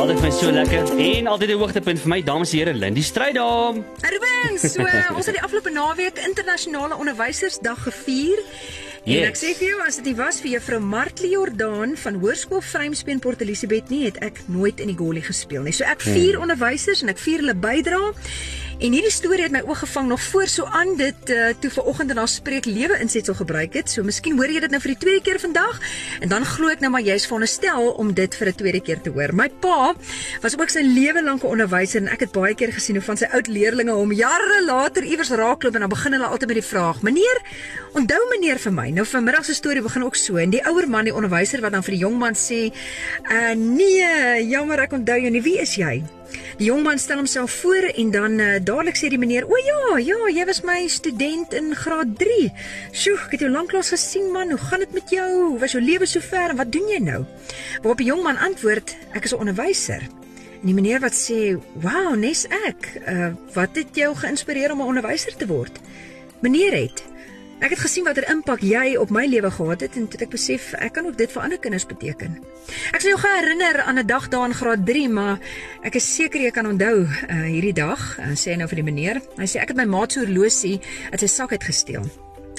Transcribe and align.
altyd 0.00 0.16
vir 0.16 0.24
my 0.24 0.30
so 0.32 0.52
lekker 0.54 0.90
en 1.04 1.26
altyd 1.28 1.50
'n 1.50 1.58
hoogtepunt 1.60 1.98
vir 2.00 2.08
my 2.08 2.22
dames 2.24 2.52
en 2.52 2.56
here 2.56 2.72
Lindy 2.72 3.02
Strydom. 3.02 3.84
Ruben, 4.00 4.58
so 4.58 4.80
ons 5.16 5.26
het 5.26 5.34
die 5.36 5.42
afgelope 5.42 5.70
naweek 5.70 6.16
internasionale 6.24 6.96
onderwysersdag 6.96 7.82
gevier. 7.82 8.40
Yes. 9.08 9.16
En 9.16 9.30
ek 9.30 9.38
sê 9.40 9.50
vir 9.56 9.70
jou 9.70 9.78
as 9.80 9.96
dit 9.96 10.10
nie 10.10 10.16
was 10.18 10.42
vir 10.44 10.50
juffrou 10.58 10.78
Martlie 10.84 11.30
Jordaan 11.32 11.94
van 12.02 12.18
Hoërskool 12.20 12.60
Vryheidsbeen 12.60 13.22
Port 13.24 13.40
Elizabeth 13.40 13.88
nie, 13.88 14.02
het 14.04 14.18
ek 14.20 14.42
nooit 14.52 14.80
in 14.84 14.92
die 14.92 14.96
goalie 14.98 15.24
gespeel 15.24 15.64
nie. 15.64 15.72
So 15.72 15.88
ek 15.88 16.04
vier 16.04 16.36
hmm. 16.36 16.44
onderwysers 16.44 17.00
en 17.00 17.14
ek 17.14 17.22
vier 17.22 17.40
hulle 17.40 17.56
bydrae. 17.56 18.12
En 18.80 18.94
hierdie 18.96 19.12
storie 19.12 19.44
het 19.44 19.52
my 19.52 19.60
oog 19.68 19.82
gevang 19.82 20.06
nog 20.08 20.22
voor 20.22 20.46
so 20.48 20.64
aan 20.64 20.94
dit 20.96 21.30
uh, 21.30 21.50
toe 21.60 21.68
vanoggend 21.70 22.10
en 22.10 22.16
daar 22.16 22.28
spreek 22.32 22.64
lewe 22.64 22.96
insetsel 23.04 23.34
gebruik 23.36 23.74
het. 23.76 23.90
So 23.92 24.00
miskien 24.02 24.38
hoor 24.40 24.48
jy 24.48 24.62
dit 24.64 24.72
nou 24.72 24.80
vir 24.80 24.94
die 24.94 25.00
tweede 25.02 25.24
keer 25.26 25.40
vandag 25.42 25.76
en 26.24 26.32
dan 26.32 26.46
glo 26.48 26.72
ek 26.72 26.80
nou 26.80 26.88
maar 26.94 27.04
jy's 27.04 27.26
veronderstel 27.28 27.90
om 28.00 28.14
dit 28.16 28.36
vir 28.40 28.48
'n 28.48 28.56
tweede 28.56 28.80
keer 28.80 29.00
te 29.04 29.12
hoor. 29.12 29.34
My 29.36 29.50
pa 29.60 29.92
was 30.40 30.56
ook 30.56 30.72
sy 30.72 30.80
lewe 30.80 31.22
lank 31.22 31.44
'n 31.44 31.52
onderwyser 31.52 32.00
en 32.00 32.08
ek 32.08 32.20
het 32.20 32.32
baie 32.32 32.54
keer 32.54 32.72
gesien 32.72 32.96
hoe 32.96 33.04
van 33.04 33.16
sy 33.16 33.28
oud 33.28 33.48
leerdlinge 33.48 33.92
hom 33.92 34.12
jare 34.12 34.64
later 34.64 35.04
iewers 35.04 35.30
raakloop 35.30 35.74
en 35.74 35.80
dan 35.80 35.88
begin 35.88 36.12
hulle 36.12 36.26
altyd 36.26 36.48
met 36.48 36.56
die 36.56 36.70
vraag: 36.72 37.02
"Meneer, 37.02 37.38
onthou 37.92 38.28
meneer 38.30 38.58
vir 38.58 38.72
my?" 38.72 38.89
Nou 38.90 39.06
vanmiddag 39.06 39.44
se 39.44 39.54
storie 39.54 39.82
begin 39.82 40.02
ook 40.04 40.16
so 40.18 40.36
en 40.36 40.50
die 40.50 40.62
ouer 40.66 40.88
man, 40.90 41.06
die 41.06 41.14
onderwyser 41.14 41.60
wat 41.62 41.72
dan 41.76 41.84
vir 41.86 41.94
die 41.94 42.00
jong 42.02 42.16
man 42.18 42.34
sê: 42.34 42.72
"Uh 43.30 43.52
nee, 43.54 44.46
jammer 44.48 44.80
ek 44.82 44.92
onthou 44.92 45.18
jou 45.20 45.30
nie. 45.30 45.42
Wie 45.42 45.60
is 45.60 45.74
jy?" 45.78 46.02
Die 46.58 46.66
jong 46.66 46.82
man 46.82 46.98
stel 46.98 47.16
homself 47.16 47.50
voor 47.62 47.86
en 47.94 48.10
dan 48.10 48.38
uh, 48.38 48.58
dadelik 48.62 48.96
sê 48.98 49.08
die 49.08 49.18
meneer: 49.18 49.46
"O 49.46 49.56
ja, 49.56 49.98
ja, 49.98 50.18
jy 50.28 50.44
was 50.46 50.62
my 50.62 50.88
student 50.88 51.52
in 51.54 51.74
graad 51.74 52.18
3. 52.18 52.50
Sjoe, 52.92 53.18
ek 53.26 53.30
het 53.36 53.40
jou 53.40 53.50
lanklaas 53.50 53.92
gesien 53.94 54.32
man. 54.32 54.50
Hoe 54.50 54.58
gaan 54.58 54.78
dit 54.78 54.92
met 54.92 55.10
jou? 55.10 55.28
Hoe 55.50 55.58
was 55.58 55.72
jou 55.72 55.82
lewe 55.82 56.06
sover 56.06 56.50
en 56.50 56.56
wat 56.56 56.72
doen 56.72 56.88
jy 56.88 56.98
nou?" 56.98 57.24
Waarop 57.82 57.98
die 57.98 58.10
jong 58.10 58.22
man 58.22 58.38
antwoord: 58.38 58.96
"Ek 59.14 59.24
is 59.24 59.34
'n 59.34 59.38
onderwyser." 59.38 60.02
En 60.60 60.66
die 60.66 60.74
meneer 60.74 61.00
wat 61.00 61.14
sê: 61.14 61.60
"Wow, 61.80 62.16
nes 62.16 62.46
ek. 62.66 63.00
Uh, 63.06 63.32
wat 63.54 63.76
het 63.76 63.94
jou 63.94 64.16
geïnspireer 64.16 64.72
om 64.72 64.80
'n 64.80 64.90
onderwyser 64.98 65.36
te 65.36 65.46
word?" 65.46 65.78
Meneer 66.40 66.72
het 66.72 67.09
Ek 67.60 67.74
het 67.74 67.80
gesien 67.82 68.06
watter 68.08 68.24
impak 68.32 68.62
jy 68.64 68.94
op 68.96 69.10
my 69.12 69.26
lewe 69.28 69.50
gehad 69.52 69.82
het 69.84 69.96
en 70.00 70.06
toe 70.08 70.22
ek 70.24 70.30
besef 70.32 70.70
ek 70.80 70.94
kan 70.96 71.04
ook 71.04 71.18
dit 71.18 71.28
vir 71.28 71.42
ander 71.44 71.60
kinders 71.60 71.84
beteken. 71.84 72.38
Ek 72.96 73.02
sou 73.04 73.12
jou 73.12 73.18
herinner 73.20 73.82
aan 73.84 74.00
'n 74.00 74.06
dag 74.06 74.28
daar 74.32 74.48
in 74.48 74.54
graad 74.56 74.86
3, 74.86 75.08
maar 75.08 75.38
ek 75.84 75.94
is 76.00 76.14
seker 76.14 76.40
jy 76.40 76.50
kan 76.50 76.66
onthou 76.66 77.04
uh, 77.04 77.44
hierdie 77.44 77.76
dag. 77.76 78.00
Uh, 78.18 78.32
sê 78.32 78.56
nou 78.56 78.68
vir 78.68 78.80
die 78.80 78.88
meneer. 78.88 79.20
Hy 79.36 79.44
sê 79.44 79.60
ek 79.60 79.68
het 79.68 79.76
my 79.76 79.84
maat 79.84 80.12
se 80.12 80.24
horlosie 80.24 80.80
uit 81.12 81.20
sy 81.20 81.26
sak 81.26 81.52
uitgesteel. 81.52 82.08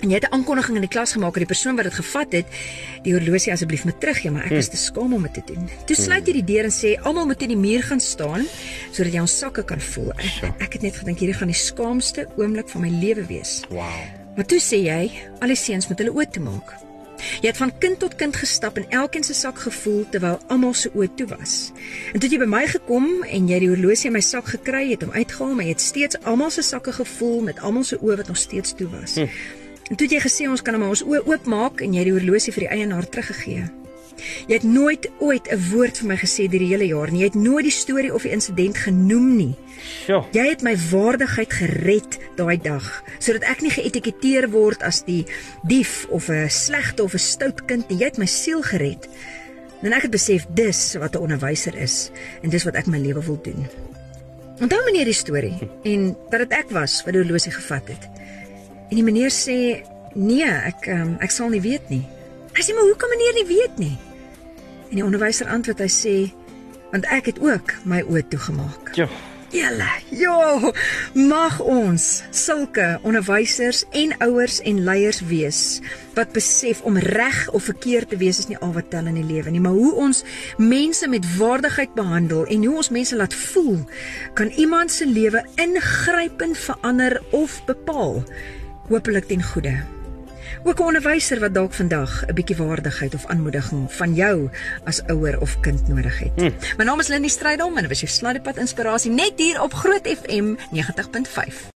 En 0.06 0.10
jy 0.10 0.16
het 0.22 0.30
'n 0.30 0.34
aankondiging 0.34 0.76
in 0.76 0.86
die 0.86 0.94
klas 0.94 1.14
gemaak 1.18 1.34
dat 1.34 1.50
die 1.50 1.54
persoon 1.54 1.76
wat 1.76 1.86
dit 1.90 1.94
gevat 1.94 2.32
het, 2.32 2.46
die 3.04 3.14
horlosie 3.14 3.52
asseblief 3.52 3.84
moet 3.86 4.00
teruggee, 4.00 4.32
maar 4.32 4.46
ek 4.46 4.52
is 4.52 4.70
te 4.70 4.78
skaam 4.78 5.14
om 5.14 5.22
dit 5.22 5.34
te 5.34 5.54
doen. 5.54 5.70
Toe 5.86 5.96
sluit 5.96 6.28
jy 6.28 6.34
die 6.34 6.54
deur 6.54 6.64
en 6.64 6.72
sê 6.72 7.02
almal 7.02 7.26
moet 7.26 7.42
in 7.42 7.58
die 7.58 7.58
muur 7.58 7.82
gaan 7.82 8.00
staan 8.00 8.46
sodat 8.92 9.14
jy 9.14 9.20
ons 9.22 9.38
sakke 9.38 9.64
kan 9.64 9.82
voel. 9.82 10.12
Ek, 10.12 10.62
ek 10.62 10.74
het 10.74 10.82
net 10.82 10.96
gedink 10.96 11.18
hierdie 11.18 11.38
gaan 11.38 11.50
die 11.50 11.58
skaamste 11.58 12.28
oomblik 12.38 12.70
van 12.70 12.82
my 12.82 12.90
lewe 12.90 13.26
wees. 13.26 13.62
Wow. 13.70 14.21
Maar 14.36 14.48
toe 14.48 14.62
sê 14.64 14.80
jy, 14.86 15.04
al 15.42 15.52
die 15.52 15.60
seuns 15.60 15.90
moet 15.90 16.00
hulle 16.02 16.14
oë 16.16 16.30
toe 16.32 16.44
maak. 16.46 16.74
Jy 17.42 17.52
het 17.52 17.60
van 17.60 17.72
kind 17.78 18.00
tot 18.02 18.16
kind 18.18 18.36
gestap 18.36 18.78
en 18.82 18.88
elkeen 18.90 19.24
se 19.24 19.34
sak 19.38 19.60
gevoel 19.62 20.06
terwyl 20.14 20.40
almal 20.54 20.74
se 20.78 20.90
oë 20.96 21.10
toe 21.20 21.28
was. 21.30 21.72
En 22.14 22.22
toe 22.22 22.30
jy 22.32 22.40
by 22.42 22.48
my 22.50 22.64
gekom 22.72 23.10
en 23.28 23.50
jy 23.52 23.60
die 23.62 23.70
horlosie 23.70 24.10
in 24.10 24.16
my 24.18 24.24
sak 24.26 24.54
gekry 24.56 24.88
het 24.94 25.06
om 25.06 25.14
uitgehaal, 25.14 25.54
maar 25.58 25.68
jy 25.68 25.76
het 25.76 25.86
steeds 25.86 26.22
almal 26.24 26.54
se 26.54 26.66
sakke 26.66 26.94
gevoel 26.96 27.42
met 27.52 27.62
almal 27.62 27.86
se 27.88 28.00
oë 28.02 28.22
wat 28.24 28.32
nog 28.32 28.42
steeds 28.42 28.74
toe 28.80 28.90
was. 28.94 29.20
Hm. 29.20 29.30
En 29.92 30.00
toe 30.00 30.08
jy 30.08 30.22
gesê 30.24 30.48
ons 30.48 30.64
kan 30.64 30.78
hom 30.78 30.88
ons 30.88 31.04
oë 31.04 31.26
oopmaak 31.28 31.84
en 31.86 31.94
jy 31.98 32.08
die 32.08 32.16
horlosie 32.16 32.56
vir 32.56 32.68
die 32.68 32.74
eienaar 32.80 33.10
teruggegee. 33.10 33.68
Jy 34.48 34.54
het 34.54 34.64
nooit 34.64 35.10
ooit 35.20 35.48
'n 35.52 35.60
woord 35.72 35.98
vir 35.98 36.08
my 36.08 36.18
gesê 36.18 36.48
deur 36.50 36.60
die 36.60 36.74
hele 36.74 36.88
jaar 36.88 37.12
nie. 37.12 37.20
Jy 37.20 37.26
het 37.26 37.36
nooit 37.36 37.64
die 37.64 37.72
storie 37.72 38.14
of 38.14 38.24
die 38.24 38.32
insident 38.32 38.78
genoem 38.78 39.36
nie. 39.36 39.56
Sjoe. 40.06 40.24
Jy 40.32 40.48
het 40.50 40.62
my 40.62 40.76
waardigheid 40.92 41.54
gered 41.54 42.20
daai 42.36 42.58
dag 42.58 43.04
sodat 43.20 43.44
ek 43.44 43.62
nie 43.62 43.72
geetiketeer 43.72 44.50
word 44.50 44.84
as 44.84 45.04
die 45.04 45.26
dief 45.64 46.06
of 46.10 46.30
'n 46.30 46.50
slegte 46.50 47.04
of 47.04 47.14
'n 47.14 47.20
stout 47.20 47.66
kind 47.66 47.90
nie. 47.90 47.98
Jy 47.98 48.06
het 48.06 48.18
my 48.18 48.26
siel 48.26 48.62
gered. 48.62 49.08
En 49.82 49.94
ek 49.94 50.02
het 50.02 50.12
besef 50.12 50.46
dis 50.54 50.96
wat 50.96 51.16
'n 51.16 51.22
onderwyser 51.22 51.76
is 51.76 52.12
en 52.42 52.50
dis 52.50 52.64
wat 52.64 52.76
ek 52.76 52.88
my 52.88 52.98
lewe 52.98 53.24
wil 53.26 53.40
doen. 53.42 53.68
Onthou 54.62 54.84
meneer 54.86 55.06
die 55.06 55.14
storie 55.14 55.58
en 55.84 56.16
dat 56.30 56.40
dit 56.40 56.52
ek 56.52 56.70
was 56.70 57.04
wat 57.04 57.14
die 57.14 57.22
horlosie 57.22 57.52
gevat 57.52 57.88
het. 57.88 58.10
En 58.90 58.96
die 58.96 59.04
meneer 59.04 59.32
sê 59.32 59.82
nee, 60.14 60.46
ek 60.46 60.88
um, 60.88 61.16
ek 61.20 61.32
sal 61.32 61.50
nie 61.50 61.62
weet 61.62 61.90
nie. 61.90 62.04
Hy 62.62 62.68
sê 62.68 62.76
maar 62.78 62.86
hoe 62.86 62.98
kan 63.02 63.10
meneer 63.10 63.34
nie 63.34 63.48
weet 63.50 63.78
nie? 63.82 63.96
En 64.92 65.00
die 65.00 65.02
onderwyser 65.02 65.48
antwoord 65.50 65.80
hy 65.82 65.88
sê 65.90 66.12
want 66.92 67.08
ek 67.10 67.32
het 67.32 67.40
ook 67.42 67.72
my 67.90 68.04
oë 68.06 68.22
toegemaak. 68.30 68.92
Ja. 69.00 69.08
Julle, 69.50 69.88
jo, 70.14 70.70
mag 71.18 71.56
ons 71.66 72.06
sulke 72.30 73.00
onderwysers 73.02 73.80
en 73.98 74.14
ouers 74.28 74.60
en 74.62 74.84
leiers 74.86 75.24
wees 75.26 75.62
wat 76.14 76.36
besef 76.36 76.84
om 76.86 77.00
reg 77.02 77.40
of 77.50 77.66
verkeerd 77.66 78.14
te 78.14 78.20
wees 78.22 78.44
is 78.44 78.52
nie 78.52 78.60
al 78.62 78.76
wat 78.76 78.92
tel 78.94 79.10
in 79.10 79.18
die 79.18 79.26
lewe 79.26 79.50
nie, 79.50 79.64
maar 79.64 79.74
hoe 79.74 79.96
ons 80.04 80.22
mense 80.62 81.10
met 81.10 81.26
waardigheid 81.40 81.96
behandel 81.98 82.46
en 82.46 82.68
hoe 82.68 82.76
ons 82.84 82.92
mense 82.94 83.18
laat 83.18 83.34
voel 83.34 83.82
kan 84.38 84.54
iemand 84.54 84.94
se 84.94 85.10
lewe 85.10 85.42
ingrypend 85.58 86.62
verander 86.62 87.18
of 87.34 87.58
bepaal. 87.66 88.22
Hoopelik 88.92 89.34
ten 89.34 89.42
goeie. 89.50 89.80
Ook 90.64 90.80
'n 90.80 90.84
onderwyser 90.84 91.40
wat 91.40 91.54
dalk 91.54 91.74
vandag 91.74 92.26
'n 92.26 92.34
bietjie 92.34 92.56
waardigheid 92.56 93.14
of 93.14 93.26
aanmoediging 93.26 93.94
van 93.94 94.14
jou 94.14 94.50
as 94.84 95.02
ouer 95.08 95.40
of 95.42 95.60
kind 95.60 95.88
nodig 95.88 96.20
het. 96.20 96.32
Hmm. 96.36 96.54
My 96.78 96.84
naam 96.84 97.00
is 97.00 97.08
Lindi 97.08 97.30
Strydom 97.30 97.78
en 97.78 97.84
ek 97.84 97.90
was 97.90 98.00
jou 98.00 98.12
slaapad 98.12 98.58
inspirasie 98.58 99.12
net 99.12 99.34
hier 99.36 99.62
op 99.62 99.74
Groot 99.74 100.08
FM 100.08 100.56
90.5. 100.72 101.70